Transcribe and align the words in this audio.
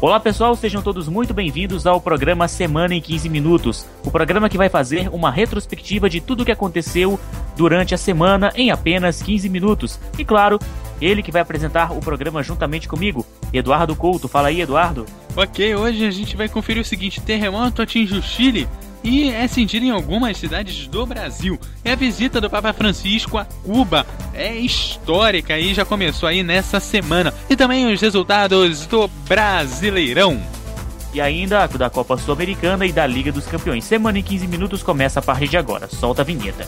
Olá 0.00 0.20
pessoal, 0.20 0.54
sejam 0.54 0.80
todos 0.80 1.08
muito 1.08 1.34
bem-vindos 1.34 1.84
ao 1.84 2.00
programa 2.00 2.46
Semana 2.46 2.94
em 2.94 3.00
15 3.00 3.28
Minutos, 3.28 3.84
o 4.04 4.12
programa 4.12 4.48
que 4.48 4.56
vai 4.56 4.68
fazer 4.68 5.08
uma 5.08 5.28
retrospectiva 5.28 6.08
de 6.08 6.20
tudo 6.20 6.42
o 6.42 6.44
que 6.44 6.52
aconteceu 6.52 7.18
durante 7.56 7.96
a 7.96 7.98
semana 7.98 8.52
em 8.54 8.70
apenas 8.70 9.20
15 9.20 9.48
minutos. 9.48 9.98
E 10.16 10.24
claro, 10.24 10.60
ele 11.00 11.20
que 11.20 11.32
vai 11.32 11.42
apresentar 11.42 11.90
o 11.90 11.98
programa 11.98 12.44
juntamente 12.44 12.86
comigo, 12.86 13.26
Eduardo 13.52 13.96
Couto. 13.96 14.28
Fala 14.28 14.48
aí, 14.48 14.60
Eduardo. 14.60 15.04
Ok, 15.36 15.74
hoje 15.74 16.06
a 16.06 16.12
gente 16.12 16.36
vai 16.36 16.48
conferir 16.48 16.82
o 16.82 16.86
seguinte: 16.86 17.20
terremoto 17.20 17.82
atinge 17.82 18.16
o 18.16 18.22
Chile 18.22 18.68
e 19.02 19.30
é 19.30 19.46
sentido 19.46 19.84
em 19.84 19.90
algumas 19.90 20.36
cidades 20.36 20.86
do 20.86 21.06
Brasil. 21.06 21.58
E 21.84 21.90
a 21.90 21.94
visita 21.94 22.40
do 22.40 22.50
Papa 22.50 22.72
Francisco 22.72 23.38
a 23.38 23.44
Cuba 23.44 24.06
é 24.34 24.54
histórica 24.56 25.58
e 25.58 25.74
já 25.74 25.84
começou 25.84 26.28
aí 26.28 26.42
nessa 26.42 26.80
semana. 26.80 27.32
E 27.48 27.56
também 27.56 27.92
os 27.92 28.00
resultados 28.00 28.86
do 28.86 29.08
Brasileirão. 29.28 30.40
E 31.14 31.20
ainda 31.20 31.66
da 31.66 31.88
Copa 31.88 32.16
Sul-Americana 32.18 32.86
e 32.86 32.92
da 32.92 33.06
Liga 33.06 33.32
dos 33.32 33.46
Campeões. 33.46 33.84
Semana 33.84 34.18
em 34.18 34.22
15 34.22 34.46
minutos 34.46 34.82
começa 34.82 35.20
a 35.20 35.22
partir 35.22 35.48
de 35.48 35.56
agora. 35.56 35.88
Solta 35.88 36.22
a 36.22 36.24
vinheta. 36.24 36.66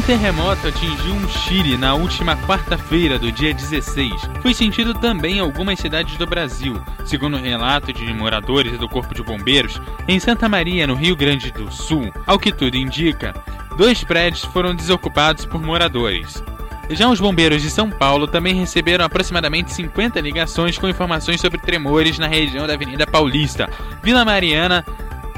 Um 0.00 0.02
terremoto 0.02 0.66
atingiu 0.66 1.14
o 1.14 1.28
Chile 1.28 1.76
na 1.76 1.92
última 1.94 2.34
quarta-feira 2.34 3.18
do 3.18 3.30
dia 3.30 3.52
16. 3.52 4.10
Foi 4.40 4.54
sentido 4.54 4.94
também 4.94 5.36
em 5.36 5.40
algumas 5.40 5.78
cidades 5.78 6.16
do 6.16 6.26
Brasil, 6.26 6.80
segundo 7.04 7.36
o 7.36 7.40
relato 7.40 7.92
de 7.92 8.10
moradores 8.14 8.78
do 8.78 8.88
Corpo 8.88 9.14
de 9.14 9.22
Bombeiros, 9.22 9.78
em 10.08 10.18
Santa 10.18 10.48
Maria, 10.48 10.86
no 10.86 10.94
Rio 10.94 11.14
Grande 11.14 11.52
do 11.52 11.70
Sul. 11.70 12.10
Ao 12.26 12.38
que 12.38 12.50
tudo 12.50 12.78
indica, 12.78 13.34
dois 13.76 14.02
prédios 14.02 14.42
foram 14.42 14.74
desocupados 14.74 15.44
por 15.44 15.60
moradores. 15.60 16.42
Já 16.88 17.06
os 17.06 17.20
bombeiros 17.20 17.60
de 17.60 17.68
São 17.68 17.90
Paulo 17.90 18.26
também 18.26 18.54
receberam 18.54 19.04
aproximadamente 19.04 19.70
50 19.70 20.18
ligações 20.18 20.78
com 20.78 20.88
informações 20.88 21.42
sobre 21.42 21.60
tremores 21.60 22.18
na 22.18 22.26
região 22.26 22.66
da 22.66 22.72
Avenida 22.72 23.06
Paulista, 23.06 23.68
Vila 24.02 24.24
Mariana 24.24 24.82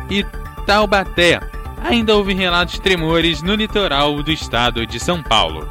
e 0.09 0.25
Taubaté, 0.65 1.41
ainda 1.85 2.17
houve 2.17 2.33
relatos 2.35 2.75
de 2.75 2.81
tremores 2.81 3.43
no 3.43 3.55
litoral 3.55 4.23
do 4.23 4.31
estado 4.31 4.87
de 4.87 5.01
São 5.01 5.23
Paulo. 5.23 5.69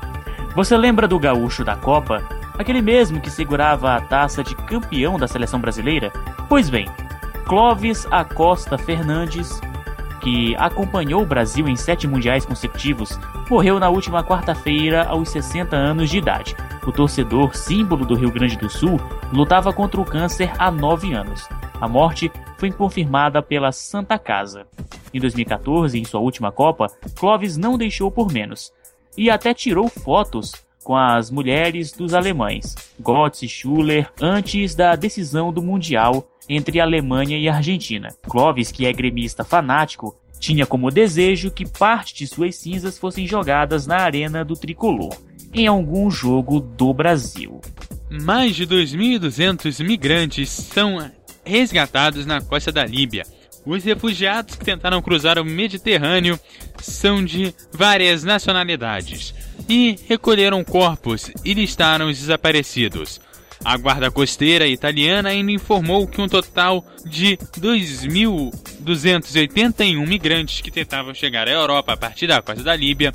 Você 0.55 0.75
lembra 0.75 1.07
do 1.07 1.17
gaúcho 1.17 1.63
da 1.63 1.75
Copa? 1.75 2.21
Aquele 2.57 2.81
mesmo 2.81 3.21
que 3.21 3.29
segurava 3.29 3.95
a 3.95 4.01
taça 4.01 4.43
de 4.43 4.53
campeão 4.55 5.17
da 5.17 5.27
seleção 5.27 5.59
brasileira? 5.59 6.11
Pois 6.49 6.69
bem, 6.69 6.89
Clóvis 7.45 8.05
Acosta 8.11 8.77
Fernandes, 8.77 9.61
que 10.21 10.55
acompanhou 10.57 11.23
o 11.23 11.25
Brasil 11.25 11.67
em 11.67 11.75
sete 11.75 12.07
mundiais 12.07 12.45
consecutivos, 12.45 13.17
morreu 13.49 13.79
na 13.79 13.89
última 13.89 14.23
quarta-feira 14.23 15.05
aos 15.05 15.29
60 15.29 15.75
anos 15.75 16.09
de 16.09 16.17
idade. 16.17 16.55
O 16.85 16.91
torcedor, 16.91 17.55
símbolo 17.55 18.05
do 18.05 18.15
Rio 18.15 18.31
Grande 18.31 18.57
do 18.57 18.69
Sul, 18.69 18.99
lutava 19.31 19.73
contra 19.73 19.99
o 19.99 20.05
câncer 20.05 20.51
há 20.59 20.69
nove 20.69 21.13
anos. 21.13 21.47
A 21.81 21.87
morte 21.87 22.31
foi 22.59 22.71
confirmada 22.71 23.41
pela 23.41 23.71
Santa 23.71 24.19
Casa. 24.19 24.67
Em 25.11 25.19
2014, 25.19 25.99
em 25.99 26.05
sua 26.05 26.19
última 26.19 26.51
Copa, 26.51 26.85
Clovis 27.15 27.57
não 27.57 27.75
deixou 27.75 28.11
por 28.11 28.31
menos 28.31 28.71
e 29.17 29.31
até 29.31 29.51
tirou 29.51 29.87
fotos 29.87 30.51
com 30.83 30.95
as 30.95 31.31
mulheres 31.31 31.91
dos 31.91 32.13
alemães, 32.13 32.75
Götze 32.99 33.47
e 33.47 33.49
Schuller, 33.49 34.11
antes 34.21 34.75
da 34.75 34.95
decisão 34.95 35.51
do 35.51 35.61
Mundial 35.61 36.27
entre 36.47 36.79
Alemanha 36.79 37.37
e 37.37 37.49
Argentina. 37.49 38.09
Clovis, 38.29 38.71
que 38.71 38.85
é 38.85 38.93
gremista 38.93 39.43
fanático, 39.43 40.15
tinha 40.39 40.67
como 40.67 40.91
desejo 40.91 41.49
que 41.49 41.67
parte 41.67 42.13
de 42.13 42.27
suas 42.27 42.55
cinzas 42.57 42.99
fossem 42.99 43.25
jogadas 43.25 43.87
na 43.87 43.97
arena 43.97 44.45
do 44.45 44.55
tricolor, 44.55 45.15
em 45.51 45.65
algum 45.65 46.11
jogo 46.11 46.59
do 46.59 46.93
Brasil. 46.93 47.59
Mais 48.09 48.55
de 48.55 48.67
2.200 48.67 49.83
migrantes 49.85 50.49
são 50.49 50.99
resgatados 51.45 52.25
na 52.25 52.41
costa 52.41 52.71
da 52.71 52.85
Líbia. 52.85 53.23
Os 53.65 53.83
refugiados 53.83 54.55
que 54.55 54.63
tentaram 54.65 55.01
cruzar 55.01 55.37
o 55.37 55.45
Mediterrâneo 55.45 56.39
são 56.81 57.23
de 57.23 57.53
várias 57.71 58.23
nacionalidades 58.23 59.35
e 59.69 59.95
recolheram 60.07 60.63
corpos 60.63 61.29
e 61.45 61.53
listaram 61.53 62.09
os 62.09 62.17
desaparecidos. 62.17 63.21
A 63.63 63.77
guarda 63.77 64.09
costeira 64.09 64.65
italiana 64.65 65.29
ainda 65.29 65.51
informou 65.51 66.07
que 66.07 66.19
um 66.19 66.27
total 66.27 66.83
de 67.05 67.37
2.281 67.59 70.07
migrantes 70.07 70.61
que 70.61 70.71
tentavam 70.71 71.13
chegar 71.13 71.47
à 71.47 71.51
Europa 71.51 71.93
a 71.93 71.97
partir 71.97 72.25
da 72.25 72.41
costa 72.41 72.63
da 72.63 72.75
Líbia 72.75 73.11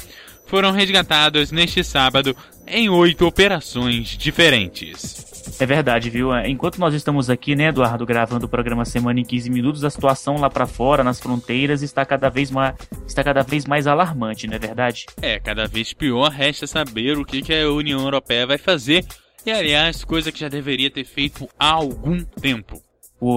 foram 0.46 0.70
resgatados 0.70 1.50
neste 1.50 1.82
sábado 1.82 2.36
em 2.66 2.88
oito 2.88 3.26
operações 3.26 4.08
diferentes. 4.08 5.26
É 5.58 5.64
verdade, 5.64 6.10
viu? 6.10 6.34
É, 6.34 6.48
enquanto 6.48 6.78
nós 6.78 6.92
estamos 6.92 7.30
aqui, 7.30 7.54
né, 7.54 7.68
Eduardo, 7.68 8.04
gravando 8.04 8.46
o 8.46 8.48
programa 8.48 8.84
Semana 8.84 9.20
em 9.20 9.24
15 9.24 9.48
Minutos, 9.48 9.84
a 9.84 9.90
situação 9.90 10.36
lá 10.36 10.50
para 10.50 10.66
fora, 10.66 11.04
nas 11.04 11.20
fronteiras, 11.20 11.82
está 11.82 12.04
cada 12.04 12.28
vez 12.28 12.50
mais, 12.50 12.74
está 13.06 13.24
cada 13.24 13.42
vez 13.42 13.64
mais 13.64 13.86
alarmante, 13.86 14.46
não 14.46 14.56
é 14.56 14.58
verdade? 14.58 15.06
É, 15.22 15.38
cada 15.38 15.66
vez 15.66 15.92
pior. 15.92 16.30
Resta 16.30 16.66
saber 16.66 17.16
o 17.16 17.24
que, 17.24 17.40
que 17.40 17.54
a 17.54 17.70
União 17.70 18.00
Europeia 18.00 18.46
vai 18.46 18.58
fazer. 18.58 19.04
E, 19.46 19.50
aliás, 19.50 20.04
coisa 20.04 20.32
que 20.32 20.40
já 20.40 20.48
deveria 20.48 20.90
ter 20.90 21.04
feito 21.04 21.48
há 21.58 21.70
algum 21.70 22.22
tempo 22.24 22.82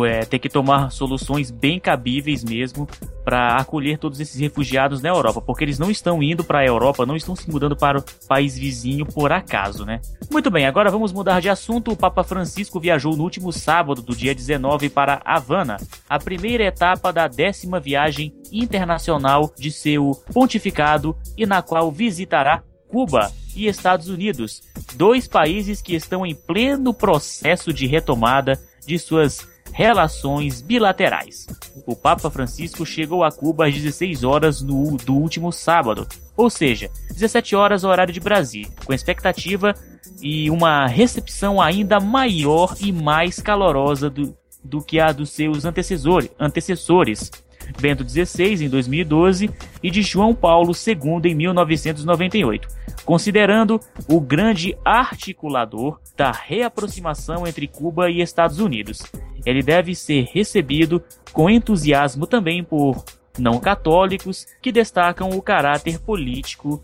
é, 0.05 0.25
ter 0.25 0.39
que 0.39 0.49
tomar 0.49 0.91
soluções 0.91 1.49
bem 1.49 1.79
cabíveis 1.79 2.43
mesmo 2.43 2.87
para 3.23 3.55
acolher 3.55 3.97
todos 3.97 4.19
esses 4.19 4.39
refugiados 4.39 5.01
na 5.01 5.09
Europa, 5.09 5.41
porque 5.41 5.63
eles 5.63 5.79
não 5.79 5.89
estão 5.89 6.21
indo 6.21 6.43
para 6.43 6.59
a 6.59 6.65
Europa, 6.65 7.05
não 7.05 7.15
estão 7.15 7.35
se 7.35 7.49
mudando 7.49 7.75
para 7.75 7.99
o 7.99 8.03
país 8.27 8.57
vizinho 8.57 9.05
por 9.05 9.31
acaso, 9.31 9.85
né? 9.85 10.01
Muito 10.31 10.51
bem, 10.51 10.65
agora 10.65 10.91
vamos 10.91 11.13
mudar 11.13 11.39
de 11.39 11.49
assunto. 11.49 11.91
O 11.91 11.97
Papa 11.97 12.23
Francisco 12.23 12.79
viajou 12.79 13.15
no 13.15 13.23
último 13.23 13.53
sábado, 13.53 14.01
do 14.01 14.15
dia 14.15 14.35
19, 14.35 14.89
para 14.89 15.21
Havana, 15.23 15.77
a 16.09 16.19
primeira 16.19 16.65
etapa 16.65 17.13
da 17.13 17.27
décima 17.27 17.79
viagem 17.79 18.33
internacional 18.51 19.53
de 19.57 19.71
seu 19.71 20.11
pontificado 20.33 21.15
e 21.37 21.45
na 21.45 21.61
qual 21.61 21.91
visitará 21.91 22.63
Cuba 22.89 23.31
e 23.55 23.67
Estados 23.67 24.07
Unidos, 24.09 24.61
dois 24.95 25.27
países 25.27 25.81
que 25.81 25.95
estão 25.95 26.25
em 26.25 26.33
pleno 26.33 26.93
processo 26.93 27.71
de 27.71 27.85
retomada 27.85 28.59
de 28.85 28.97
suas 28.97 29.47
relações 29.71 30.61
bilaterais. 30.61 31.47
O 31.85 31.95
Papa 31.95 32.29
Francisco 32.29 32.85
chegou 32.85 33.23
a 33.23 33.31
Cuba 33.31 33.67
às 33.67 33.73
16 33.73 34.23
horas 34.23 34.61
no, 34.61 34.97
do 34.97 35.15
último 35.15 35.51
sábado, 35.51 36.07
ou 36.35 36.49
seja, 36.49 36.89
17 37.11 37.55
horas 37.55 37.83
horário 37.83 38.13
de 38.13 38.19
Brasília, 38.19 38.71
com 38.85 38.93
expectativa 38.93 39.73
e 40.21 40.49
uma 40.49 40.87
recepção 40.87 41.61
ainda 41.61 41.99
maior 41.99 42.75
e 42.79 42.91
mais 42.91 43.39
calorosa 43.39 44.09
do, 44.09 44.35
do 44.63 44.81
que 44.81 44.99
a 44.99 45.11
dos 45.11 45.29
seus 45.29 45.65
antecessores, 45.65 46.29
antecessores 46.39 47.31
Bento 47.79 48.07
XVI 48.07 48.65
em 48.65 48.69
2012 48.69 49.49
e 49.81 49.91
de 49.91 50.01
João 50.01 50.33
Paulo 50.33 50.71
II 50.73 51.31
em 51.31 51.35
1998, 51.35 52.67
considerando 53.05 53.79
o 54.07 54.19
grande 54.19 54.77
articulador 54.83 55.99
da 56.15 56.31
reaproximação 56.31 57.45
entre 57.45 57.67
Cuba 57.67 58.09
e 58.09 58.21
Estados 58.21 58.59
Unidos. 58.59 59.01
Ele 59.45 59.61
deve 59.61 59.95
ser 59.95 60.27
recebido 60.33 61.03
com 61.31 61.49
entusiasmo 61.49 62.27
também 62.27 62.63
por 62.63 63.03
não 63.37 63.59
católicos 63.59 64.45
que 64.61 64.71
destacam 64.71 65.29
o 65.29 65.41
caráter 65.41 65.99
político 65.99 66.83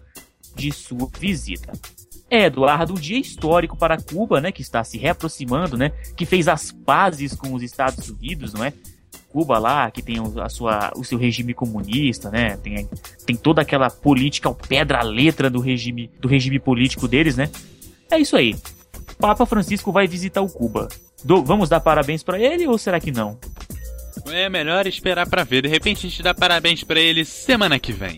de 0.55 0.71
sua 0.71 1.09
visita. 1.19 1.73
É, 2.29 2.45
Eduardo, 2.45 2.93
um 2.93 2.97
dia 2.97 3.19
histórico 3.19 3.77
para 3.77 4.01
Cuba, 4.01 4.41
né, 4.41 4.51
que 4.51 4.61
está 4.61 4.83
se 4.83 4.97
reaproximando, 4.97 5.77
né, 5.77 5.91
que 6.15 6.25
fez 6.25 6.47
as 6.47 6.71
pazes 6.71 7.35
com 7.35 7.53
os 7.53 7.61
Estados 7.61 8.09
Unidos, 8.09 8.53
não 8.53 8.63
é? 8.63 8.73
Cuba 9.35 9.59
lá, 9.59 9.91
que 9.91 10.01
tem 10.01 10.15
a 10.41 10.47
sua, 10.47 10.93
o 10.95 11.03
seu 11.03 11.17
regime 11.17 11.53
comunista, 11.53 12.31
né? 12.31 12.55
Tem, 12.55 12.87
tem 13.25 13.35
toda 13.35 13.61
aquela 13.61 13.89
política 13.89 14.47
ao 14.47 14.55
pé 14.55 14.85
da 14.85 15.01
letra 15.01 15.49
do 15.49 15.59
regime, 15.59 16.09
do 16.21 16.29
regime 16.29 16.57
político 16.57 17.05
deles, 17.05 17.35
né? 17.35 17.49
É 18.09 18.17
isso 18.17 18.37
aí. 18.37 18.55
Papa 19.19 19.45
Francisco 19.45 19.91
vai 19.91 20.07
visitar 20.07 20.39
o 20.39 20.47
Cuba. 20.47 20.87
Do, 21.21 21.43
vamos 21.43 21.67
dar 21.67 21.81
parabéns 21.81 22.23
para 22.23 22.39
ele 22.39 22.65
ou 22.65 22.77
será 22.77 22.97
que 22.97 23.11
não? 23.11 23.37
É 24.27 24.47
melhor 24.47 24.87
esperar 24.87 25.27
para 25.27 25.43
ver. 25.43 25.63
De 25.63 25.67
repente 25.67 26.07
a 26.07 26.09
gente 26.09 26.23
dá 26.23 26.33
parabéns 26.33 26.85
para 26.85 27.01
ele 27.01 27.25
semana 27.25 27.77
que 27.77 27.91
vem. 27.91 28.15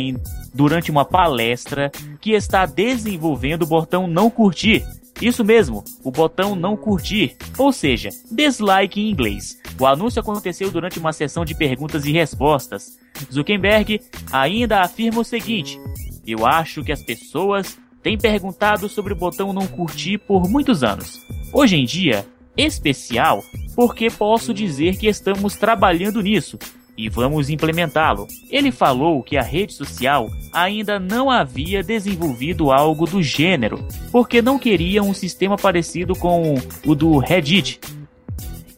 durante 0.53 0.89
uma 0.89 1.05
palestra 1.05 1.91
que 2.19 2.31
está 2.31 2.65
desenvolvendo 2.65 3.61
o 3.61 3.67
botão 3.67 4.07
não 4.07 4.31
curtir 4.31 4.83
isso 5.21 5.45
mesmo, 5.45 5.83
o 6.03 6.12
botão 6.12 6.56
não 6.56 6.75
curtir, 6.75 7.38
ou 7.57 7.71
seja, 7.71 8.09
dislike 8.29 9.00
em 9.00 9.09
inglês. 9.09 9.57
O 9.79 9.85
anúncio 9.85 10.19
aconteceu 10.19 10.69
durante 10.69 11.00
uma 11.00 11.13
sessão 11.13 11.45
de 11.45 11.56
perguntas 11.56 12.06
e 12.06 12.12
respostas. 12.12 12.97
Zuckerberg 13.31 14.01
ainda 14.31 14.81
afirma 14.81 15.21
o 15.21 15.25
seguinte: 15.25 15.79
Eu 16.27 16.45
acho 16.45 16.83
que 16.83 16.91
as 16.91 17.01
pessoas 17.01 17.77
têm 18.03 18.17
perguntado 18.17 18.89
sobre 18.89 19.13
o 19.13 19.15
botão 19.15 19.53
não 19.53 19.65
curtir 19.67 20.17
por 20.17 20.50
muitos 20.50 20.83
anos. 20.83 21.25
Hoje 21.53 21.77
em 21.77 21.85
dia, 21.85 22.25
especial, 22.57 23.41
porque 23.75 24.09
posso 24.09 24.53
dizer 24.53 24.97
que 24.97 25.07
estamos 25.07 25.56
trabalhando 25.56 26.21
nisso 26.21 26.59
e 26.97 27.09
vamos 27.09 27.50
implementá-lo. 27.50 28.27
Ele 28.50 28.71
falou 28.71 29.21
que 29.21 29.38
a 29.38 29.42
rede 29.42 29.74
social 29.74 30.30
ainda 30.51 31.00
não 31.00 31.30
havia 31.30 31.83
desenvolvido 31.83 32.71
algo 32.71 33.06
do 33.06 33.21
gênero, 33.21 33.86
porque 34.12 34.42
não 34.42 34.57
queria 34.57 35.03
um 35.03 35.13
sistema 35.13 35.57
parecido 35.57 36.15
com 36.15 36.56
o 36.86 36.95
do 36.95 37.18
Reddit, 37.18 37.80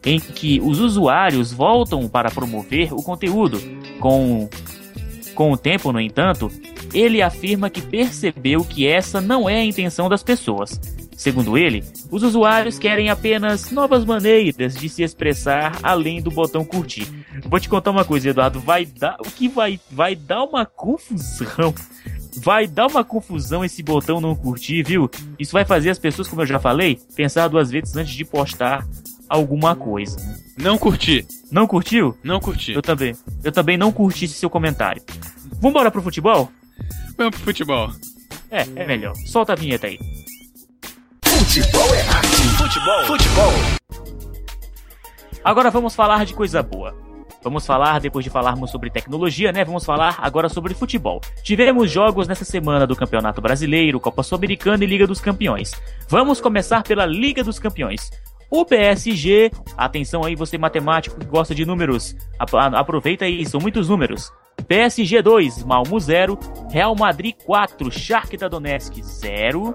em 0.04 0.18
que 0.18 0.60
os 0.60 0.80
usuários 0.80 1.52
voltam 1.52 2.08
para 2.08 2.30
promover 2.30 2.92
o 2.92 3.02
conteúdo. 3.02 3.60
Com, 4.00 4.48
com 5.34 5.52
o 5.52 5.56
tempo, 5.56 5.92
no 5.92 6.00
entanto, 6.00 6.50
ele 6.92 7.20
afirma 7.20 7.70
que 7.70 7.82
percebeu 7.82 8.64
que 8.64 8.86
essa 8.86 9.20
não 9.20 9.48
é 9.48 9.56
a 9.56 9.64
intenção 9.64 10.08
das 10.08 10.22
pessoas. 10.22 10.80
Segundo 11.18 11.58
ele, 11.58 11.82
os 12.12 12.22
usuários 12.22 12.78
querem 12.78 13.10
apenas 13.10 13.72
novas 13.72 14.04
maneiras 14.04 14.76
de 14.76 14.88
se 14.88 15.02
expressar 15.02 15.76
além 15.82 16.22
do 16.22 16.30
botão 16.30 16.64
curtir. 16.64 17.08
Vou 17.46 17.60
te 17.60 17.68
contar 17.68 17.90
uma 17.90 18.04
coisa, 18.04 18.30
Eduardo, 18.30 18.60
vai 18.60 18.84
dar 18.86 19.16
o 19.20 19.30
que 19.30 19.48
vai 19.48 19.78
vai 19.90 20.14
dar 20.14 20.44
uma 20.44 20.64
confusão. 20.64 21.74
Vai 22.36 22.66
dar 22.66 22.86
uma 22.86 23.04
confusão 23.04 23.64
esse 23.64 23.82
botão 23.82 24.20
não 24.20 24.34
curtir, 24.34 24.82
viu? 24.82 25.10
Isso 25.38 25.52
vai 25.52 25.64
fazer 25.64 25.90
as 25.90 25.98
pessoas, 25.98 26.28
como 26.28 26.42
eu 26.42 26.46
já 26.46 26.60
falei, 26.60 26.98
pensar 27.16 27.48
duas 27.48 27.70
vezes 27.70 27.96
antes 27.96 28.14
de 28.14 28.24
postar 28.24 28.86
alguma 29.28 29.74
coisa. 29.74 30.16
Não 30.56 30.78
curti. 30.78 31.26
Não 31.50 31.66
curtiu? 31.66 32.16
Não 32.22 32.40
curti. 32.40 32.72
Eu 32.72 32.82
também. 32.82 33.14
Eu 33.42 33.52
também 33.52 33.76
não 33.76 33.92
curti 33.92 34.24
esse 34.24 34.34
seu 34.34 34.48
comentário. 34.48 35.02
Vambora 35.60 35.90
pro 35.90 36.02
futebol? 36.02 36.50
Vamos 37.16 37.36
pro 37.36 37.44
futebol. 37.44 37.90
É, 38.50 38.62
é 38.76 38.86
melhor. 38.86 39.14
Solta 39.26 39.52
a 39.52 39.56
vinheta 39.56 39.86
aí. 39.86 39.98
Futebol 41.24 41.94
é 41.94 42.02
arte. 42.08 42.36
Futebol. 42.56 43.04
Futebol. 43.06 43.52
Agora 45.44 45.70
vamos 45.70 45.94
falar 45.94 46.24
de 46.24 46.34
coisa 46.34 46.62
boa. 46.62 47.07
Vamos 47.48 47.64
falar, 47.64 47.98
depois 47.98 48.22
de 48.22 48.30
falarmos 48.30 48.70
sobre 48.70 48.90
tecnologia, 48.90 49.50
né? 49.50 49.64
Vamos 49.64 49.82
falar 49.82 50.18
agora 50.18 50.50
sobre 50.50 50.74
futebol. 50.74 51.18
Tivemos 51.42 51.90
jogos 51.90 52.28
nessa 52.28 52.44
semana 52.44 52.86
do 52.86 52.94
Campeonato 52.94 53.40
Brasileiro, 53.40 53.98
Copa 53.98 54.22
Sul-Americana 54.22 54.84
e 54.84 54.86
Liga 54.86 55.06
dos 55.06 55.18
Campeões. 55.18 55.72
Vamos 56.10 56.42
começar 56.42 56.82
pela 56.82 57.06
Liga 57.06 57.42
dos 57.42 57.58
Campeões. 57.58 58.10
O 58.50 58.66
PSG, 58.66 59.50
atenção 59.78 60.24
aí 60.24 60.34
você 60.34 60.58
matemático 60.58 61.18
que 61.18 61.24
gosta 61.24 61.54
de 61.54 61.64
números, 61.64 62.14
aproveita 62.38 63.24
aí, 63.24 63.46
são 63.46 63.58
muitos 63.58 63.88
números. 63.88 64.30
PSG 64.68 65.22
2, 65.22 65.64
Malmo 65.64 65.98
0, 65.98 66.38
Real 66.70 66.94
Madrid 66.94 67.34
4, 67.46 67.90
Shakhtar 67.90 68.50
Donetsk 68.50 69.02
0, 69.02 69.74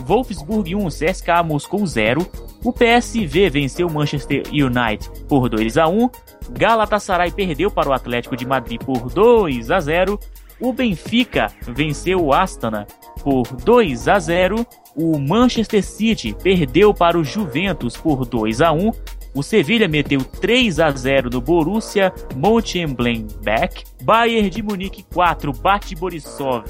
Wolfsburg 0.00 0.74
1, 0.74 0.88
CSKA 0.88 1.42
Moscou 1.42 1.86
0, 1.86 2.26
o 2.62 2.70
PSV 2.70 3.48
venceu 3.48 3.88
Manchester 3.88 4.42
United 4.48 5.24
por 5.26 5.48
2 5.48 5.78
a 5.78 5.88
1, 5.88 6.10
Galatasaray 6.50 7.30
perdeu 7.30 7.70
para 7.70 7.88
o 7.88 7.92
Atlético 7.92 8.36
de 8.36 8.46
Madrid 8.46 8.78
por 8.84 9.08
2 9.08 9.70
a 9.70 9.80
0, 9.80 10.20
o 10.60 10.72
Benfica 10.74 11.46
venceu 11.62 12.22
o 12.22 12.32
Astana 12.34 12.86
por 13.22 13.46
2 13.46 14.08
a 14.08 14.18
0, 14.18 14.66
o 14.94 15.18
Manchester 15.18 15.82
City 15.82 16.36
perdeu 16.42 16.92
para 16.92 17.18
o 17.18 17.24
Juventus 17.24 17.96
por 17.96 18.26
2 18.26 18.60
a 18.60 18.72
1 18.72 18.90
o 19.38 19.42
Sevilha 19.42 19.86
meteu 19.86 20.20
3 20.24 20.80
a 20.80 20.90
0 20.90 21.30
no 21.30 21.40
Borussia 21.40 22.12
Mönchengladbach. 22.34 23.84
Bayern 24.02 24.50
de 24.50 24.62
Munique 24.64 25.04
4 25.14 25.52
bate 25.52 25.94
Borisov 25.94 26.64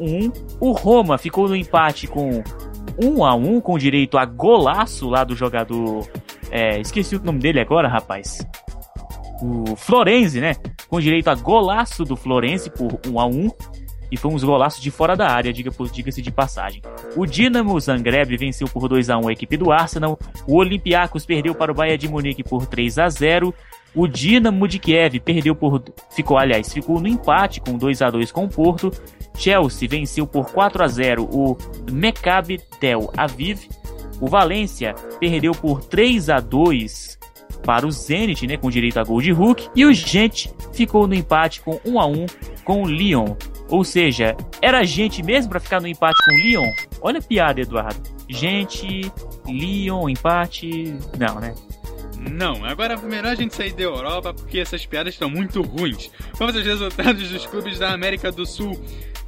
1. 0.00 0.32
O 0.58 0.72
Roma 0.72 1.18
ficou 1.18 1.46
no 1.46 1.54
empate 1.54 2.06
com 2.06 2.42
1 2.98 3.24
a 3.24 3.34
1 3.34 3.60
com 3.60 3.76
direito 3.76 4.16
a 4.16 4.24
golaço 4.24 5.06
lá 5.10 5.22
do 5.22 5.36
jogador. 5.36 6.08
É, 6.50 6.80
esqueci 6.80 7.14
o 7.14 7.22
nome 7.22 7.40
dele 7.40 7.60
agora, 7.60 7.88
rapaz. 7.88 8.38
O 9.42 9.76
Florenzi, 9.76 10.40
né? 10.40 10.54
Com 10.88 11.00
direito 11.00 11.28
a 11.28 11.34
golaço 11.34 12.04
do 12.04 12.16
Florenzi 12.16 12.70
por 12.70 12.98
1 13.06 13.20
a 13.20 13.26
1 13.26 13.50
e 14.10 14.16
foi 14.16 14.32
uns 14.32 14.44
golaços 14.44 14.80
de 14.80 14.90
fora 14.90 15.16
da 15.16 15.30
área, 15.30 15.52
diga-se 15.52 16.22
de 16.22 16.30
passagem. 16.30 16.82
O 17.16 17.26
Dinamo 17.26 17.78
Zagreb 17.78 18.36
venceu 18.36 18.68
por 18.68 18.88
2 18.88 19.10
a 19.10 19.18
1 19.18 19.28
a 19.28 19.32
equipe 19.32 19.56
do 19.56 19.70
Arsenal, 19.72 20.18
o 20.46 20.56
Olympiacos 20.56 21.26
perdeu 21.26 21.54
para 21.54 21.72
o 21.72 21.74
Bayern 21.74 21.98
de 21.98 22.08
Munique 22.08 22.42
por 22.42 22.66
3 22.66 22.98
a 22.98 23.08
0 23.08 23.54
o 23.94 24.06
Dinamo 24.06 24.68
de 24.68 24.78
Kiev 24.78 25.18
perdeu 25.20 25.54
por 25.54 25.82
ficou, 26.10 26.36
aliás, 26.36 26.72
ficou 26.72 27.00
no 27.00 27.08
empate 27.08 27.60
com 27.60 27.76
2 27.76 28.02
a 28.02 28.10
2 28.10 28.30
com 28.30 28.44
o 28.44 28.48
Porto. 28.48 28.92
Chelsea 29.36 29.88
venceu 29.88 30.26
por 30.26 30.52
4 30.52 30.84
a 30.84 30.88
0 30.88 31.24
o 31.24 31.56
Maccabi 31.90 32.60
Tel 32.78 33.10
Aviv. 33.16 33.68
O 34.20 34.26
Valência 34.26 34.94
perdeu 35.18 35.52
por 35.52 35.82
3 35.84 36.28
a 36.28 36.40
2 36.40 37.18
para 37.64 37.86
o 37.86 37.90
Zenit, 37.90 38.46
né, 38.46 38.56
com 38.56 38.70
direito 38.70 38.98
a 38.98 39.04
gol 39.04 39.20
de 39.20 39.32
Hulk, 39.32 39.70
e 39.74 39.84
o 39.84 39.92
Gente 39.92 40.50
ficou 40.72 41.06
no 41.06 41.14
empate 41.14 41.60
com 41.60 41.80
1 41.84 42.00
a 42.00 42.06
1 42.06 42.26
com 42.64 42.82
o 42.82 42.86
Lyon. 42.86 43.34
Ou 43.68 43.84
seja, 43.84 44.36
era 44.62 44.84
gente 44.84 45.22
mesmo 45.22 45.50
para 45.50 45.60
ficar 45.60 45.80
no 45.80 45.86
empate 45.86 46.18
com 46.24 46.32
o 46.32 46.38
Lyon? 46.38 46.72
Olha 47.00 47.18
a 47.18 47.22
piada, 47.22 47.60
Eduardo. 47.60 48.00
Gente, 48.28 49.12
Lyon, 49.46 50.08
empate. 50.08 50.96
Não, 51.18 51.38
né? 51.38 51.54
Não, 52.18 52.64
agora 52.64 52.94
é 52.94 52.96
melhor 52.96 53.32
a 53.32 53.34
gente 53.34 53.54
sair 53.54 53.72
da 53.72 53.82
Europa 53.82 54.34
porque 54.34 54.58
essas 54.58 54.84
piadas 54.84 55.14
estão 55.14 55.30
muito 55.30 55.62
ruins. 55.62 56.10
Vamos 56.34 56.56
aos 56.56 56.64
resultados 56.64 57.28
dos 57.28 57.46
clubes 57.46 57.78
da 57.78 57.92
América 57.92 58.32
do 58.32 58.44
Sul 58.44 58.78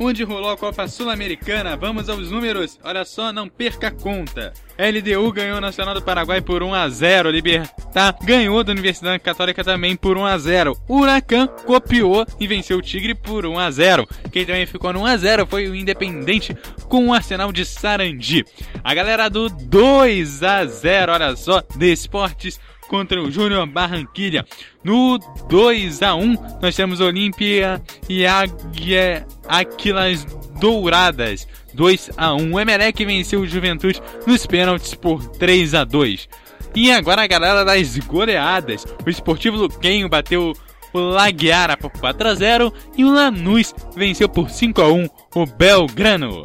onde 0.01 0.25
rolou 0.25 0.51
a 0.51 0.57
Copa 0.57 0.89
Sul-Americana. 0.89 1.77
Vamos 1.77 2.09
aos 2.09 2.31
números. 2.31 2.79
Olha 2.83 3.05
só, 3.05 3.31
não 3.33 3.47
perca 3.47 3.89
a 3.89 3.91
conta. 3.91 4.55
LDU 4.79 5.31
ganhou 5.31 5.59
o 5.59 5.61
Nacional 5.61 5.95
do 5.95 6.01
Paraguai 6.01 6.41
por 6.41 6.63
1 6.63 6.75
a 6.75 6.89
0. 6.89 7.31
Libertar 7.31 8.17
ganhou 8.23 8.65
da 8.65 8.73
Universidade 8.73 9.23
Católica 9.23 9.63
também 9.63 9.95
por 9.95 10.17
1 10.17 10.25
a 10.25 10.39
0. 10.39 10.77
Huracan 10.89 11.47
copiou 11.67 12.27
e 12.41 12.47
venceu 12.47 12.79
o 12.79 12.83
Tigre 12.83 13.15
por 13.15 13.45
1 13.45 13.59
a 13.59 13.71
0. 13.71 14.09
Quem 14.33 14.47
também 14.47 14.65
ficou 14.65 14.91
no 14.91 15.01
1 15.01 15.07
a 15.07 15.17
0 15.19 15.47
foi 15.47 15.69
o 15.69 15.77
Independente 15.77 16.57
com 16.89 17.09
o 17.09 17.13
Arsenal 17.13 17.53
de 17.53 17.67
Sarandi. 17.67 18.43
A 18.83 18.95
galera 18.95 19.29
do 19.29 19.51
2 19.51 20.43
a 20.43 20.65
0, 20.65 21.13
olha 21.13 21.37
só, 21.37 21.63
de 21.77 21.93
esportes 21.93 22.59
contra 22.91 23.23
o 23.23 23.31
Júnior 23.31 23.65
Barranquilha. 23.69 24.45
No 24.83 25.17
2 25.49 26.03
a 26.03 26.17
1 26.17 26.37
nós 26.61 26.75
temos 26.75 27.01
Olímpia 27.01 27.81
e 28.09 28.27
Águia 28.27 29.25
Aquilas 29.49 30.25
Douradas. 30.61 31.47
2 31.73 32.11
a 32.17 32.35
1 32.35 32.53
O 32.53 32.59
Emelec 32.59 33.05
venceu 33.05 33.41
o 33.41 33.47
Juventude 33.47 34.03
nos 34.27 34.45
pênaltis 34.45 34.93
por 34.93 35.25
3 35.25 35.75
a 35.75 35.85
2 35.85 36.29
E 36.75 36.91
agora 36.91 37.23
a 37.23 37.29
galera 37.29 37.65
das 37.65 37.97
goleadas. 37.99 38.85
O 39.07 39.09
Esportivo 39.09 39.57
Luquenho 39.57 40.09
bateu 40.09 40.53
o 40.93 40.99
Laguiara 40.99 41.77
por 41.77 41.93
4 41.93 42.29
a 42.29 42.35
0 42.35 42.75
e 42.97 43.05
o 43.05 43.15
Lanús 43.15 43.73
venceu 43.95 44.29
por 44.29 44.51
5 44.51 44.83
a 44.83 44.93
1 44.93 45.09
o 45.37 45.47
Belgrano. 45.47 46.43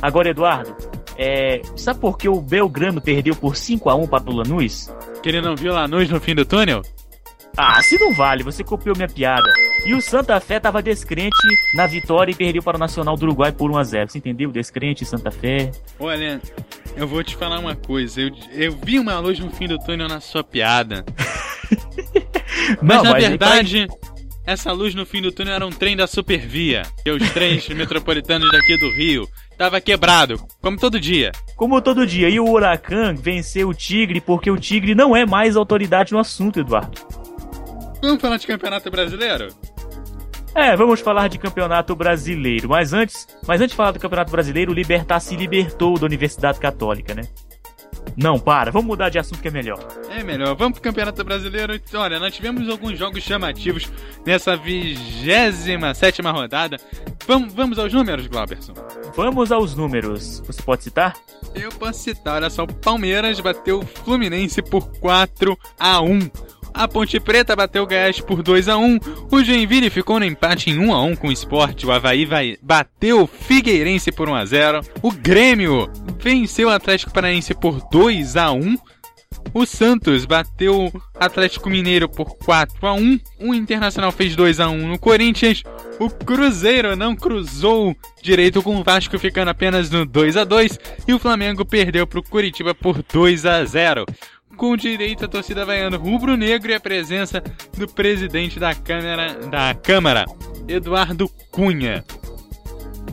Agora, 0.00 0.30
Eduardo, 0.30 0.74
É, 1.16 1.62
sabe 1.76 2.00
por 2.00 2.18
que 2.18 2.28
o 2.28 2.40
Belgrano 2.40 3.00
perdeu 3.00 3.36
por 3.36 3.54
5 3.54 3.88
a 3.88 3.94
1 3.94 4.06
para 4.08 4.28
o 4.28 4.34
Lanús? 4.34 4.90
Que 5.24 5.30
ele 5.30 5.40
não 5.40 5.56
viu 5.56 5.72
Lanús 5.72 6.10
no 6.10 6.20
fim 6.20 6.34
do 6.34 6.44
túnel? 6.44 6.82
Ah, 7.56 7.80
se 7.80 7.98
não 7.98 8.12
vale, 8.12 8.42
você 8.42 8.62
copiou 8.62 8.94
minha 8.94 9.08
piada. 9.08 9.50
E 9.86 9.94
o 9.94 10.02
Santa 10.02 10.38
Fé 10.38 10.60
tava 10.60 10.82
descrente 10.82 11.34
na 11.74 11.86
vitória 11.86 12.30
e 12.30 12.34
perdeu 12.34 12.62
para 12.62 12.76
o 12.76 12.78
Nacional 12.78 13.16
do 13.16 13.24
Uruguai 13.24 13.50
por 13.50 13.70
1 13.70 13.78
a 13.78 13.84
0 13.84 14.10
Você 14.10 14.18
entendeu? 14.18 14.52
Descrente, 14.52 15.02
Santa 15.06 15.30
Fé. 15.30 15.70
Olha, 15.98 16.42
eu 16.94 17.08
vou 17.08 17.24
te 17.24 17.36
falar 17.36 17.58
uma 17.58 17.74
coisa. 17.74 18.20
Eu, 18.20 18.32
eu 18.52 18.72
vi 18.84 18.98
uma 18.98 19.18
luz 19.18 19.38
no 19.38 19.50
fim 19.50 19.66
do 19.66 19.78
túnel 19.78 20.08
na 20.08 20.20
sua 20.20 20.44
piada. 20.44 21.06
mas 22.82 22.96
não, 22.98 23.04
na 23.04 23.12
mas 23.12 23.24
verdade, 23.26 23.88
essa 24.46 24.72
luz 24.72 24.94
no 24.94 25.06
fim 25.06 25.22
do 25.22 25.32
túnel 25.32 25.54
era 25.54 25.66
um 25.66 25.70
trem 25.70 25.96
da 25.96 26.06
Supervia. 26.06 26.82
E 27.06 27.10
os 27.10 27.30
trens 27.30 27.66
metropolitanos 27.72 28.52
daqui 28.52 28.76
do 28.76 28.90
Rio 28.90 29.26
tava 29.56 29.80
quebrado, 29.80 30.44
como 30.60 30.78
todo 30.78 31.00
dia. 31.00 31.32
Como 31.56 31.80
todo 31.80 32.06
dia. 32.06 32.28
E 32.28 32.38
o 32.38 32.48
Huracan 32.48 33.14
venceu 33.14 33.68
o 33.68 33.74
Tigre 33.74 34.20
porque 34.20 34.50
o 34.50 34.58
Tigre 34.58 34.94
não 34.94 35.16
é 35.16 35.24
mais 35.24 35.56
autoridade 35.56 36.12
no 36.12 36.18
assunto, 36.18 36.60
Eduardo. 36.60 37.00
Vamos 38.02 38.20
falar 38.20 38.36
de 38.36 38.46
Campeonato 38.46 38.90
Brasileiro? 38.90 39.48
É, 40.54 40.76
vamos 40.76 41.00
falar 41.00 41.28
de 41.28 41.38
Campeonato 41.38 41.96
Brasileiro. 41.96 42.68
Mas 42.68 42.92
antes, 42.92 43.26
mas 43.46 43.60
antes 43.60 43.70
de 43.70 43.76
falar 43.76 43.92
do 43.92 43.98
Campeonato 43.98 44.30
Brasileiro, 44.30 44.70
o 44.70 44.74
Libertar 44.74 45.20
se 45.20 45.34
libertou 45.36 45.98
da 45.98 46.06
Universidade 46.06 46.60
Católica, 46.60 47.14
né? 47.14 47.22
Não, 48.16 48.38
para, 48.38 48.70
vamos 48.70 48.86
mudar 48.86 49.08
de 49.08 49.18
assunto 49.18 49.40
que 49.40 49.48
é 49.48 49.50
melhor. 49.50 49.78
É 50.08 50.22
melhor, 50.22 50.54
vamos 50.54 50.78
pro 50.78 50.82
Campeonato 50.82 51.24
Brasileiro. 51.24 51.80
Olha, 51.94 52.20
nós 52.20 52.34
tivemos 52.34 52.68
alguns 52.68 52.98
jogos 52.98 53.22
chamativos 53.22 53.90
nessa 54.24 54.56
27 54.56 56.22
rodada. 56.22 56.76
Vamos, 57.26 57.52
vamos 57.52 57.78
aos 57.78 57.92
números, 57.92 58.26
Glauberson? 58.26 58.74
Vamos 59.16 59.50
aos 59.50 59.74
números. 59.74 60.42
Você 60.46 60.62
pode 60.62 60.84
citar? 60.84 61.16
Eu 61.54 61.70
posso 61.70 62.00
citar, 62.00 62.36
olha 62.36 62.50
só, 62.50 62.64
o 62.64 62.72
Palmeiras 62.72 63.38
bateu 63.40 63.80
o 63.80 63.86
Fluminense 63.86 64.62
por 64.62 64.88
4 64.98 65.58
a 65.78 66.00
1 66.00 66.18
a 66.74 66.88
Ponte 66.88 67.20
Preta 67.20 67.54
bateu 67.54 67.84
o 67.84 67.86
Goiás 67.86 68.20
por 68.20 68.42
2 68.42 68.68
a 68.68 68.76
1 68.76 68.98
O 69.30 69.44
Joinville 69.44 69.88
ficou 69.88 70.18
no 70.18 70.24
empate 70.24 70.70
em 70.70 70.78
1 70.80 70.92
a 70.92 71.04
1 71.04 71.14
com 71.14 71.28
o 71.28 71.32
Sport. 71.32 71.84
O 71.84 71.92
Havaí 71.92 72.26
vai, 72.26 72.58
bateu 72.60 73.22
o 73.22 73.26
Figueirense 73.28 74.10
por 74.10 74.28
1 74.28 74.34
a 74.34 74.44
0 74.44 74.80
O 75.00 75.12
Grêmio 75.12 75.88
venceu 76.24 76.68
o 76.68 76.72
Atlético 76.72 77.12
Paranaense 77.12 77.52
por 77.54 77.86
2 77.90 78.36
a 78.36 78.50
1 78.50 78.76
o 79.52 79.66
Santos 79.66 80.24
bateu 80.24 80.86
o 80.86 81.02
Atlético 81.14 81.68
Mineiro 81.68 82.08
por 82.08 82.36
4 82.38 82.86
a 82.86 82.94
1 82.94 83.20
O 83.40 83.54
Internacional 83.54 84.10
fez 84.10 84.34
2 84.34 84.58
a 84.58 84.68
1 84.68 84.88
no 84.88 84.98
Corinthians. 84.98 85.62
O 85.98 86.08
Cruzeiro 86.08 86.96
não 86.96 87.14
cruzou 87.14 87.94
direito 88.22 88.62
com 88.62 88.76
o 88.76 88.84
Vasco, 88.84 89.18
ficando 89.18 89.50
apenas 89.50 89.90
no 89.90 90.06
2 90.06 90.36
a 90.36 90.44
2 90.44 90.78
E 91.06 91.12
o 91.12 91.18
Flamengo 91.18 91.64
perdeu 91.64 92.06
para 92.06 92.18
o 92.18 92.22
Curitiba 92.22 92.74
por 92.74 93.02
2 93.02 93.44
a 93.44 93.64
0 93.64 94.06
com 94.56 94.76
direito 94.76 95.24
à 95.24 95.28
torcida 95.28 95.64
vaiana 95.64 95.96
rubro-negro 95.96 96.70
e 96.70 96.74
a 96.74 96.80
presença 96.80 97.42
do 97.76 97.88
presidente 97.88 98.60
da 98.60 98.72
Câmara, 98.72 99.34
da 99.48 99.74
Câmara, 99.74 100.24
Eduardo 100.68 101.28
Cunha. 101.50 102.04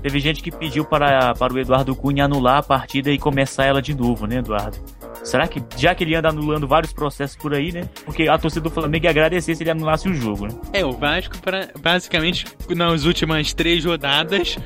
Teve 0.02 0.20
gente 0.20 0.42
que 0.42 0.52
pediu 0.52 0.84
para, 0.84 1.34
para 1.36 1.54
o 1.54 1.60
Eduardo 1.60 1.96
Cunha 1.96 2.26
anular 2.26 2.58
a 2.58 2.64
partida 2.64 3.12
e 3.12 3.20
começar 3.20 3.66
ela 3.66 3.82
de 3.82 3.94
novo, 3.94 4.26
né, 4.26 4.38
Eduardo? 4.38 4.78
Será 5.24 5.48
que, 5.48 5.62
já 5.78 5.94
que 5.94 6.04
ele 6.04 6.16
anda 6.16 6.30
anulando 6.30 6.68
vários 6.68 6.92
processos 6.92 7.36
por 7.36 7.54
aí, 7.54 7.72
né? 7.72 7.88
Porque 8.04 8.28
a 8.28 8.38
torcida 8.38 8.62
do 8.62 8.72
Flamengo 8.72 9.06
ia 9.06 9.12
agradecer 9.12 9.54
se 9.56 9.62
ele 9.62 9.70
anulasse 9.70 10.10
o 10.10 10.14
jogo, 10.14 10.48
né? 10.48 10.54
É, 10.74 10.84
o 10.84 10.92
Vasco, 10.92 11.38
pra, 11.40 11.68
basicamente, 11.80 12.46
nas 12.70 13.06
últimas 13.06 13.54
três 13.54 13.86
rodadas, 13.86 14.58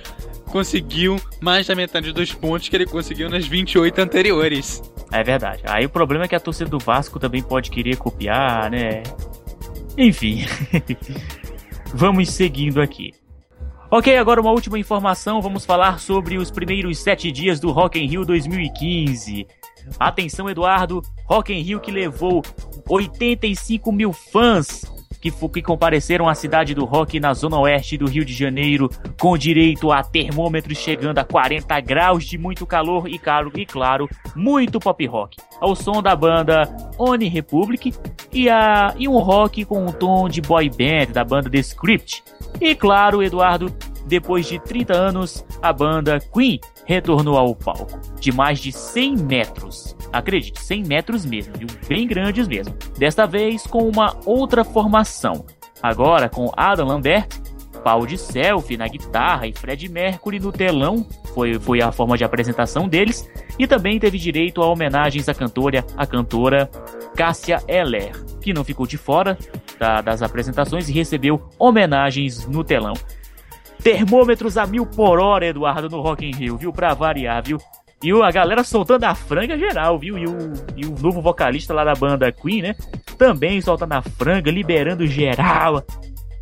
conseguiu 0.45 1.19
mais 1.41 1.67
da 1.67 1.75
metade 1.75 2.13
dos 2.13 2.33
pontos 2.33 2.69
que 2.69 2.75
ele 2.75 2.85
conseguiu 2.85 3.29
nas 3.29 3.45
28 3.45 3.99
anteriores. 3.99 4.81
É 5.11 5.21
verdade. 5.23 5.61
Aí 5.65 5.85
o 5.85 5.89
problema 5.89 6.23
é 6.23 6.27
que 6.27 6.35
a 6.35 6.39
torcida 6.39 6.69
do 6.69 6.79
Vasco 6.79 7.19
também 7.19 7.43
pode 7.43 7.69
querer 7.69 7.97
copiar, 7.97 8.71
né? 8.71 9.03
Enfim. 9.97 10.45
Vamos 11.93 12.29
seguindo 12.29 12.81
aqui. 12.81 13.11
Ok, 13.91 14.17
agora 14.17 14.41
uma 14.41 14.51
última 14.51 14.79
informação. 14.79 15.41
Vamos 15.41 15.65
falar 15.65 15.99
sobre 15.99 16.37
os 16.37 16.49
primeiros 16.49 16.97
sete 16.97 17.31
dias 17.31 17.59
do 17.59 17.71
Rock 17.71 17.99
in 17.99 18.07
Rio 18.07 18.25
2015. 18.25 19.47
Atenção, 19.99 20.49
Eduardo. 20.49 21.01
Rock 21.25 21.53
in 21.53 21.61
Rio 21.61 21.79
que 21.79 21.91
levou 21.91 22.41
85 22.89 23.91
mil 23.91 24.11
fãs 24.11 24.83
que, 25.21 25.31
que 25.31 25.61
compareceram 25.61 26.29
à 26.29 26.35
cidade 26.35 26.75
do 26.75 26.85
rock 26.85 27.19
na 27.19 27.33
zona 27.33 27.59
oeste 27.59 27.97
do 27.97 28.07
Rio 28.07 28.23
de 28.23 28.33
Janeiro, 28.33 28.89
com 29.19 29.35
direito 29.37 29.91
a 29.91 30.03
termômetros 30.03 30.77
chegando 30.77 31.17
a 31.17 31.23
40 31.23 31.79
graus 31.79 32.25
de 32.25 32.37
muito 32.37 32.65
calor 32.65 33.07
e 33.07 33.17
caro 33.17 33.51
e 33.55 33.65
claro, 33.65 34.07
muito 34.35 34.79
pop 34.79 35.05
rock. 35.07 35.37
Ao 35.59 35.75
som 35.75 36.01
da 36.01 36.15
banda 36.15 36.63
Oni 36.99 37.27
Republic 37.27 37.93
e, 38.31 38.49
a, 38.49 38.93
e 38.97 39.07
um 39.07 39.17
rock 39.17 39.65
com 39.65 39.85
um 39.85 39.91
tom 39.91 40.29
de 40.29 40.41
boy 40.41 40.69
band 40.69 41.11
da 41.13 41.23
banda 41.23 41.49
The 41.49 41.59
Script. 41.59 42.23
E 42.59 42.75
claro, 42.75 43.21
Eduardo, 43.21 43.74
depois 44.05 44.45
de 44.45 44.59
30 44.59 44.93
anos, 44.93 45.45
a 45.62 45.74
banda 45.74 46.19
Queen 46.19 46.59
retornou 46.85 47.38
ao 47.38 47.55
palco, 47.55 48.00
de 48.19 48.31
mais 48.31 48.59
de 48.59 48.71
100 48.71 49.17
metros. 49.17 49.95
Acredite, 50.13 50.62
100 50.62 50.83
metros 50.83 51.25
mesmo, 51.25 51.53
viu? 51.57 51.67
Bem 51.88 52.07
grandes 52.07 52.47
mesmo. 52.47 52.75
Desta 52.97 53.25
vez 53.25 53.65
com 53.65 53.89
uma 53.89 54.15
outra 54.25 54.63
formação. 54.63 55.45
Agora 55.81 56.29
com 56.29 56.51
Adam 56.55 56.88
Lambert, 56.88 57.27
pau 57.83 58.05
de 58.05 58.17
selfie 58.17 58.77
na 58.77 58.88
guitarra 58.88 59.47
e 59.47 59.53
Fred 59.53 59.88
Mercury 59.89 60.39
no 60.39 60.51
telão, 60.51 61.05
foi, 61.33 61.59
foi 61.59 61.81
a 61.81 61.91
forma 61.91 62.17
de 62.17 62.24
apresentação 62.24 62.88
deles, 62.88 63.29
e 63.59 63.67
também 63.67 64.00
teve 64.00 64.17
direito 64.17 64.62
a 64.63 64.67
homenagens 64.67 65.29
à 65.29 65.33
cantora, 65.33 65.85
a 65.95 66.07
cantora 66.07 66.69
Cássia 67.15 67.62
Eller, 67.67 68.12
que 68.41 68.53
não 68.53 68.63
ficou 68.63 68.88
de 68.88 68.97
fora 68.97 69.38
da, 69.79 70.01
das 70.01 70.22
apresentações 70.22 70.89
e 70.89 70.94
recebeu 70.94 71.50
homenagens 71.60 72.46
no 72.48 72.63
telão. 72.63 72.94
Termômetros 73.84 74.58
a 74.58 74.65
mil 74.65 74.86
por 74.86 75.20
hora, 75.20 75.46
Eduardo, 75.46 75.89
no 75.89 76.01
Rock 76.01 76.25
in 76.25 76.32
Rio, 76.32 76.58
viu? 76.58 76.74
Pra 76.74 76.94
variar, 76.94 77.44
viu? 77.44 77.58
E 78.03 78.12
a 78.12 78.32
galera 78.32 78.63
soltando 78.63 79.03
a 79.03 79.15
franga 79.15 79.58
geral, 79.58 79.98
viu? 79.98 80.17
E 80.17 80.25
o, 80.25 80.38
e 80.75 80.86
o 80.86 80.96
novo 81.00 81.22
vocalista 81.22 81.74
lá 81.74 81.84
da 81.84 81.94
banda 81.94 82.32
Queen, 82.32 82.62
né? 82.62 82.75
Também 83.17 83.62
soltando 83.62 83.94
a 83.94 84.01
franga, 84.01 84.51
liberando 84.51 85.08
geral. 85.08 85.84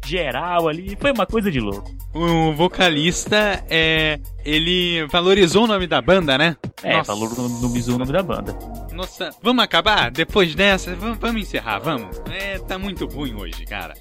Geral 0.04 0.68
ali. 0.68 0.96
Foi 1.00 1.12
uma 1.12 1.26
coisa 1.26 1.50
de 1.52 1.60
louco. 1.60 1.92
O 2.14 2.54
vocalista, 2.54 3.64
é. 3.70 4.20
Ele 4.46 5.06
valorizou 5.08 5.64
o 5.64 5.68
nome 5.68 5.88
da 5.88 6.02
banda, 6.02 6.38
né? 6.38 6.56
É, 6.84 6.98
Nossa. 6.98 7.16
valorizou 7.16 7.96
o 7.96 8.00
nome 8.00 8.12
da 8.12 8.22
banda. 8.22 8.54
Nossa, 8.92 9.30
vamos 9.42 9.64
acabar? 9.64 10.12
Depois 10.12 10.54
dessa, 10.54 10.94
vamos, 10.96 11.18
vamos 11.18 11.42
encerrar, 11.42 11.80
vamos. 11.80 12.22
É, 12.30 12.60
tá 12.60 12.78
muito 12.78 13.08
ruim 13.08 13.34
hoje, 13.34 13.66
cara. 13.66 13.94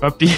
Papi. 0.00 0.28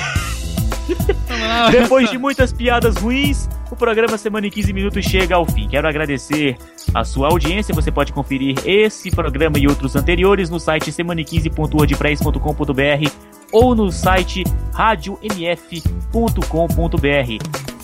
Depois 1.71 2.11
de 2.11 2.19
muitas 2.19 2.53
piadas 2.53 2.97
ruins, 2.97 3.49
o 3.71 3.77
programa 3.77 4.19
Semana 4.19 4.49
em 4.49 4.51
15 4.51 4.73
Minutos 4.73 5.05
chega 5.05 5.37
ao 5.37 5.47
fim. 5.47 5.69
Quero 5.69 5.87
agradecer 5.87 6.57
a 6.93 7.05
sua 7.05 7.29
audiência. 7.29 7.73
Você 7.75 7.93
pode 7.93 8.13
conferir 8.13 8.57
esse 8.65 9.09
programa 9.11 9.57
e 9.59 9.69
outros 9.69 9.95
anteriores 9.95 10.51
no 10.51 10.59
site 10.59 10.91
semana15.wordpress.com.br 10.91 13.30
ou 13.53 13.75
no 13.75 13.91
site 13.91 14.45
radiomf.com.br, 14.73 15.19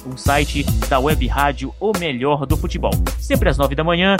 um 0.07 0.17
site 0.17 0.65
da 0.89 0.99
web 0.99 1.27
rádio 1.27 1.75
O 1.81 1.93
Melhor 1.99 2.47
do 2.47 2.57
Futebol. 2.57 2.93
Sempre 3.19 3.49
às 3.49 3.59
9 3.59 3.75
da 3.75 3.85
manhã, 3.85 4.17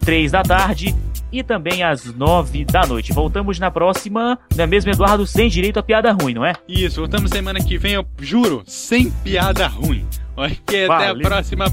3 0.00 0.32
da 0.32 0.42
tarde 0.42 0.94
e 1.32 1.42
também 1.42 1.82
às 1.82 2.04
9 2.04 2.64
da 2.64 2.86
noite. 2.86 3.12
Voltamos 3.12 3.58
na 3.58 3.70
próxima, 3.70 4.38
não 4.54 4.64
é 4.64 4.66
mesmo, 4.66 4.90
Eduardo? 4.90 5.26
Sem 5.26 5.48
direito 5.48 5.78
a 5.78 5.82
piada 5.82 6.12
ruim, 6.12 6.34
não 6.34 6.44
é? 6.44 6.52
Isso, 6.68 7.00
voltamos 7.00 7.30
semana 7.30 7.58
que 7.60 7.76
vem, 7.76 7.94
eu 7.94 8.06
juro, 8.20 8.62
sem 8.66 9.10
piada 9.10 9.66
ruim. 9.66 10.06
Ok, 10.36 10.88
até 10.88 11.08
a 11.08 11.14
próxima. 11.14 11.66